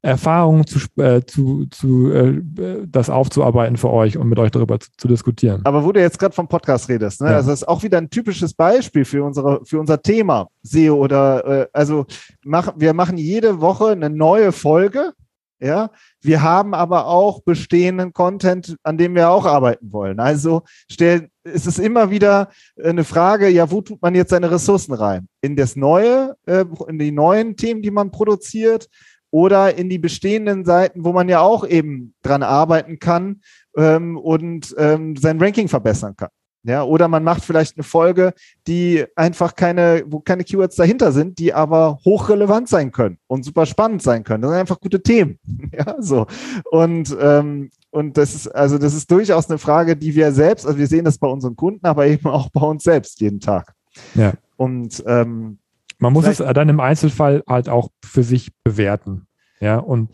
[0.03, 2.41] Erfahrung zu, äh, zu, zu äh,
[2.87, 5.61] das aufzuarbeiten für euch und mit euch darüber zu, zu diskutieren.
[5.65, 7.29] Aber wo du jetzt gerade vom Podcast redest, ne?
[7.31, 7.37] Ja.
[7.37, 11.45] also das ist auch wieder ein typisches Beispiel für unsere für unser Thema SEO oder
[11.45, 12.07] äh, also
[12.45, 15.13] mach, wir machen jede Woche eine neue Folge
[15.61, 15.91] ja,
[16.23, 20.19] wir haben aber auch bestehenden Content, an dem wir auch arbeiten wollen.
[20.19, 22.49] Also stell, ist es immer wieder
[22.83, 25.29] eine Frage, ja, wo tut man jetzt seine Ressourcen rein?
[25.43, 28.89] In das neue, äh, in die neuen Themen, die man produziert
[29.31, 33.43] oder in die bestehenden Seiten, wo man ja auch eben dran arbeiten kann
[33.77, 36.31] ähm, und ähm, sein Ranking verbessern kann.
[36.63, 38.35] Ja, oder man macht vielleicht eine Folge,
[38.67, 43.65] die einfach keine, wo keine Keywords dahinter sind, die aber hochrelevant sein können und super
[43.65, 44.43] spannend sein können.
[44.43, 45.39] Das sind einfach gute Themen.
[45.73, 46.27] Ja, so.
[46.71, 50.79] Und, ähm, und das ist, also das ist durchaus eine Frage, die wir selbst, also
[50.79, 53.73] wir sehen das bei unseren Kunden, aber eben auch bei uns selbst jeden Tag.
[54.15, 54.33] Ja.
[54.57, 55.59] Und ähm,
[55.99, 59.27] man muss es dann im Einzelfall halt auch für sich bewerten.
[59.61, 60.11] Ja, und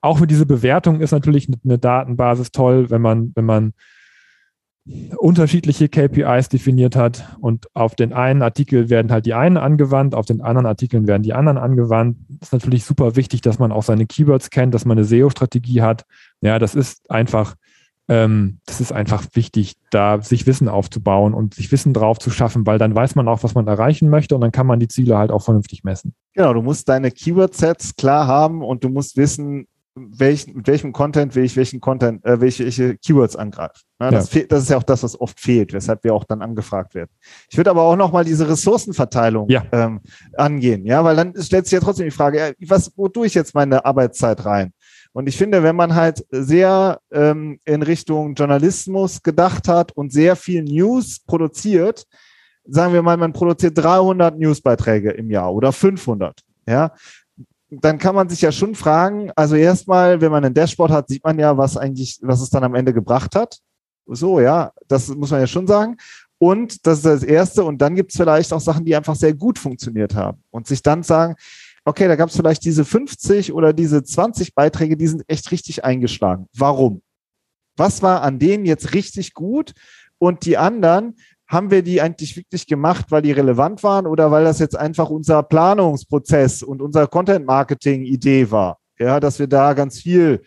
[0.00, 3.72] auch für diese Bewertung ist natürlich eine Datenbasis toll, wenn man, wenn man
[5.16, 10.26] unterschiedliche KPIs definiert hat und auf den einen Artikel werden halt die einen angewandt, auf
[10.26, 12.16] den anderen Artikeln werden die anderen angewandt.
[12.40, 16.06] Ist natürlich super wichtig, dass man auch seine Keywords kennt, dass man eine SEO-Strategie hat.
[16.40, 17.56] Ja, das ist einfach,
[18.08, 22.66] ähm, das ist einfach wichtig, da sich Wissen aufzubauen und sich Wissen drauf zu schaffen,
[22.66, 25.18] weil dann weiß man auch, was man erreichen möchte und dann kann man die Ziele
[25.18, 26.14] halt auch vernünftig messen.
[26.32, 31.34] Genau, du musst deine Keyword-Sets klar haben und du musst wissen, welchen, mit welchem Content
[31.34, 33.82] will ich welchen Content, äh, welche, welche Keywords angreifen.
[34.00, 34.42] Ja, das, ja.
[34.48, 37.10] das ist ja auch das, was oft fehlt, weshalb wir auch dann angefragt werden.
[37.48, 39.64] Ich würde aber auch nochmal diese Ressourcenverteilung ja.
[39.72, 40.00] ähm,
[40.36, 43.54] angehen, ja, weil dann stellt sich ja trotzdem die Frage, was, wo tue ich jetzt
[43.54, 44.72] meine Arbeitszeit rein?
[45.12, 50.36] Und ich finde, wenn man halt sehr ähm, in Richtung Journalismus gedacht hat und sehr
[50.36, 52.06] viel News produziert,
[52.64, 56.92] sagen wir mal, man produziert 300 Newsbeiträge im Jahr oder 500, ja,
[57.70, 61.22] dann kann man sich ja schon fragen, also erstmal, wenn man ein Dashboard hat, sieht
[61.24, 63.58] man ja, was eigentlich, was es dann am Ende gebracht hat.
[64.06, 65.96] So, ja, das muss man ja schon sagen.
[66.38, 67.62] Und das ist das Erste.
[67.62, 70.42] Und dann gibt es vielleicht auch Sachen, die einfach sehr gut funktioniert haben.
[70.50, 71.36] Und sich dann sagen,
[71.84, 75.84] okay, da gab es vielleicht diese 50 oder diese 20 Beiträge, die sind echt richtig
[75.84, 76.46] eingeschlagen.
[76.56, 77.02] Warum?
[77.76, 79.74] Was war an denen jetzt richtig gut?
[80.18, 81.16] Und die anderen,
[81.50, 85.10] haben wir die eigentlich wirklich gemacht, weil die relevant waren oder weil das jetzt einfach
[85.10, 88.78] unser Planungsprozess und unser Content-Marketing-Idee war?
[88.98, 90.42] Ja, dass wir da ganz viel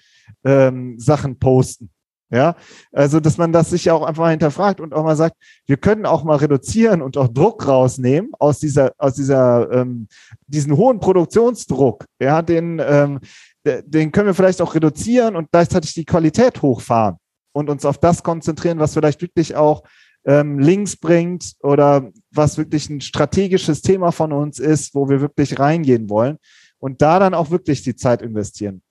[0.46, 1.90] ähm, Sachen posten.
[2.30, 2.56] Ja,
[2.92, 5.36] also dass man das sich auch einfach mal hinterfragt und auch mal sagt,
[5.68, 10.08] wir können auch mal reduzieren und auch Druck rausnehmen aus dieser, aus dieser, ähm,
[10.48, 12.06] diesen hohen Produktionsdruck.
[12.20, 13.20] Ja, den, ähm,
[13.66, 17.18] den können wir vielleicht auch reduzieren und gleichzeitig die Qualität hochfahren
[17.52, 19.84] und uns auf das konzentrieren, was vielleicht wirklich auch
[20.26, 25.60] ähm, Links bringt oder was wirklich ein strategisches Thema von uns ist, wo wir wirklich
[25.60, 26.38] reingehen wollen
[26.80, 28.82] und da dann auch wirklich die Zeit investieren.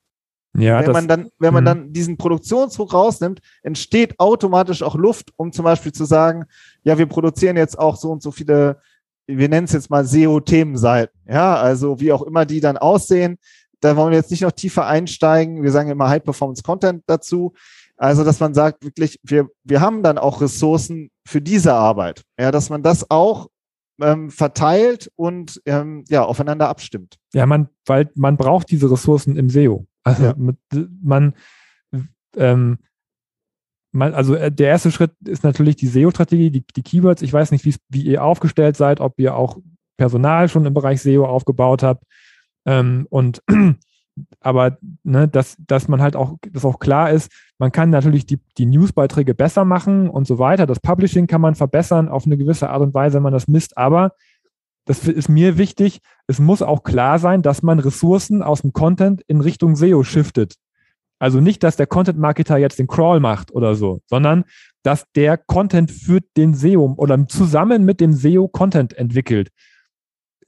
[0.54, 1.66] Ja, wenn das, man dann, wenn man mhm.
[1.66, 6.44] dann diesen Produktionsdruck rausnimmt, entsteht automatisch auch Luft, um zum Beispiel zu sagen,
[6.82, 8.78] ja, wir produzieren jetzt auch so und so viele,
[9.26, 11.16] wir nennen es jetzt mal SEO-Themenseiten.
[11.26, 13.38] Ja, also wie auch immer die dann aussehen.
[13.80, 15.62] Da wollen wir jetzt nicht noch tiefer einsteigen.
[15.62, 17.54] Wir sagen immer High-Performance-Content dazu.
[18.02, 22.22] Also, dass man sagt, wirklich, wir, wir haben dann auch Ressourcen für diese Arbeit.
[22.36, 23.48] Ja, dass man das auch
[24.00, 27.18] ähm, verteilt und ähm, ja, aufeinander abstimmt.
[27.32, 29.86] Ja, man, weil man braucht diese Ressourcen im SEO.
[30.02, 30.34] Also ja.
[30.36, 30.56] mit,
[31.00, 31.34] man,
[32.36, 32.78] ähm,
[33.92, 37.22] man, also äh, der erste Schritt ist natürlich die SEO-Strategie, die, die Keywords.
[37.22, 39.58] Ich weiß nicht, wie ihr aufgestellt seid, ob ihr auch
[39.96, 42.02] Personal schon im Bereich SEO aufgebaut habt.
[42.66, 43.44] Ähm, und
[44.40, 48.40] aber ne, dass, dass man halt auch, dass auch klar ist, man kann natürlich die,
[48.58, 50.66] die Newsbeiträge besser machen und so weiter.
[50.66, 53.76] Das Publishing kann man verbessern auf eine gewisse Art und Weise, wenn man das misst,
[53.76, 54.12] aber
[54.84, 59.22] das ist mir wichtig, es muss auch klar sein, dass man Ressourcen aus dem Content
[59.28, 60.56] in Richtung SEO shiftet.
[61.20, 64.44] Also nicht, dass der Content-Marketer jetzt den Crawl macht oder so, sondern
[64.82, 69.50] dass der Content für den SEO oder zusammen mit dem SEO Content entwickelt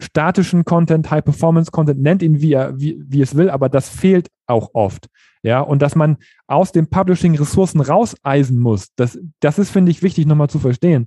[0.01, 4.71] statischen Content, High-Performance-Content, nennt ihn wie er, wie, wie es will, aber das fehlt auch
[4.75, 5.09] oft.
[5.43, 10.03] Ja, und dass man aus dem Publishing Ressourcen rauseisen muss, das, das ist, finde ich,
[10.03, 11.07] wichtig nochmal zu verstehen,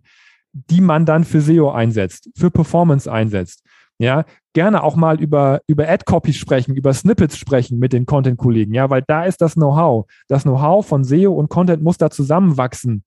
[0.54, 3.63] die man dann für SEO einsetzt, für Performance einsetzt.
[4.00, 8.91] Ja, gerne auch mal über, über Ad-Copies sprechen, über Snippets sprechen mit den Content-Kollegen, ja,
[8.91, 10.06] weil da ist das Know-how.
[10.28, 13.04] Das Know-how von SEO und Content muss da zusammenwachsen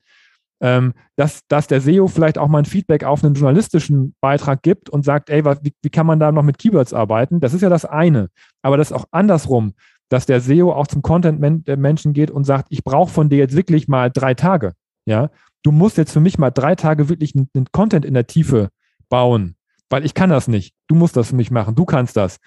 [0.60, 4.90] ähm, dass, dass der SEO vielleicht auch mal ein Feedback auf einen journalistischen Beitrag gibt
[4.90, 7.40] und sagt, ey, wie, wie kann man da noch mit Keywords arbeiten?
[7.40, 8.28] Das ist ja das eine.
[8.62, 9.72] Aber das ist auch andersrum,
[10.10, 13.88] dass der SEO auch zum Content-Menschen geht und sagt, ich brauche von dir jetzt wirklich
[13.88, 14.74] mal drei Tage.
[15.06, 15.30] Ja,
[15.62, 18.68] du musst jetzt für mich mal drei Tage wirklich einen, einen Content in der Tiefe
[19.08, 19.56] bauen,
[19.88, 20.74] weil ich kann das nicht.
[20.88, 21.74] Du musst das für mich machen.
[21.74, 22.38] Du kannst das.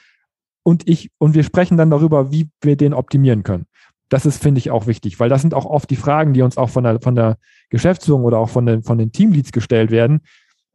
[0.63, 3.65] Und ich, und wir sprechen dann darüber, wie wir den optimieren können.
[4.13, 6.55] Das ist, finde ich, auch wichtig, weil das sind auch oft die Fragen, die uns
[6.55, 7.39] auch von der, von der
[7.71, 10.21] Geschäftsführung oder auch von den, von den Teamleads gestellt werden.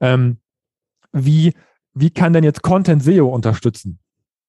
[0.00, 0.38] Ähm,
[1.12, 1.54] wie,
[1.94, 4.00] wie kann denn jetzt Content SEO unterstützen?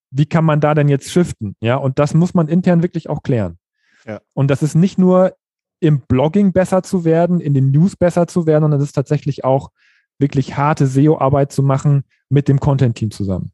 [0.09, 1.55] Wie kann man da denn jetzt shiften?
[1.61, 3.59] Ja, und das muss man intern wirklich auch klären.
[4.07, 4.21] Ja.
[4.33, 5.35] Und das ist nicht nur
[5.79, 9.43] im Blogging besser zu werden, in den News besser zu werden, sondern es ist tatsächlich
[9.43, 9.69] auch
[10.17, 13.51] wirklich harte SEO-Arbeit zu machen mit dem Content-Team zusammen.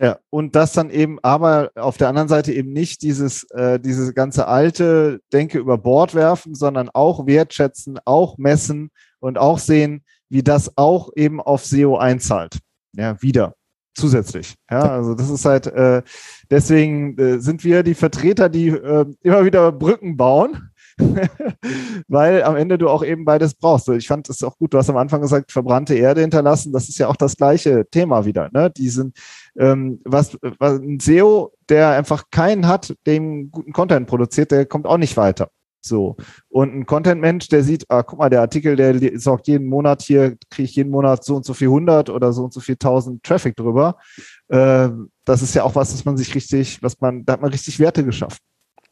[0.00, 4.14] Ja, und das dann eben aber auf der anderen Seite eben nicht dieses, äh, diese
[4.14, 10.44] ganze alte Denke über Bord werfen, sondern auch wertschätzen, auch messen und auch sehen, wie
[10.44, 12.58] das auch eben auf SEO einzahlt.
[12.92, 13.54] Ja, wieder
[13.94, 14.54] zusätzlich.
[14.70, 16.02] Ja, also das ist halt, äh,
[16.48, 20.70] deswegen äh, sind wir die Vertreter, die äh, immer wieder Brücken bauen
[22.08, 23.88] weil am Ende du auch eben beides brauchst.
[23.88, 26.98] Ich fand es auch gut, du hast am Anfang gesagt, verbrannte Erde hinterlassen, das ist
[26.98, 28.50] ja auch das gleiche Thema wieder.
[28.52, 28.70] Ne?
[28.70, 29.12] Diesen,
[29.58, 34.86] ähm, was, was ein SEO, der einfach keinen hat, dem guten Content produziert, der kommt
[34.86, 35.50] auch nicht weiter.
[35.80, 36.16] So.
[36.48, 40.36] Und ein Content-Mensch, der sieht, ah, guck mal, der Artikel, der sorgt jeden Monat hier,
[40.50, 43.22] kriege ich jeden Monat so und so viel hundert oder so und so viel tausend
[43.22, 43.96] Traffic drüber.
[44.48, 44.90] Äh,
[45.24, 47.78] das ist ja auch was, was man sich richtig, was man, da hat man richtig
[47.78, 48.38] Werte geschaffen.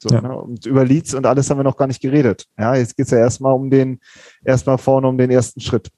[0.09, 0.21] So, ja.
[0.21, 0.37] ne?
[0.37, 2.47] Und über Leads und alles haben wir noch gar nicht geredet.
[2.59, 4.01] Ja, jetzt geht's ja erstmal um den,
[4.45, 5.89] erstmal vorne um den ersten Schritt.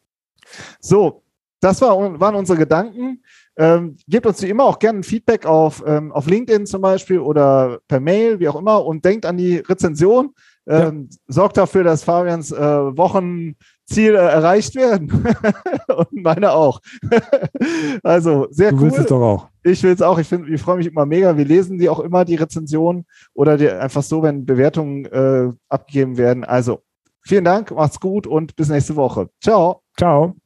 [0.81, 1.23] So,
[1.61, 3.23] das war, waren unsere Gedanken.
[3.57, 7.19] Ähm, gebt uns wie immer auch gerne ein Feedback auf, ähm, auf LinkedIn zum Beispiel
[7.19, 10.35] oder per Mail, wie auch immer, und denkt an die Rezension.
[10.69, 11.17] Ähm, ja.
[11.27, 13.57] Sorgt dafür, dass Fabians äh, Wochen
[13.89, 15.11] Ziel äh, erreicht werden.
[15.89, 16.81] und meine auch.
[18.03, 18.81] also sehr du cool.
[18.81, 19.49] Du willst es doch auch.
[19.63, 20.19] Ich will es auch.
[20.19, 21.37] Ich, ich freue mich immer mega.
[21.37, 26.19] Wir lesen die auch immer, die Rezensionen oder die, einfach so, wenn Bewertungen äh, abgegeben
[26.19, 26.45] werden.
[26.45, 26.83] Also
[27.23, 29.31] vielen Dank, macht's gut und bis nächste Woche.
[29.41, 29.83] Ciao.
[29.97, 30.37] Ciao.